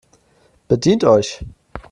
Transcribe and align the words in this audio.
Bedient 0.67 1.03
euch! 1.03 1.45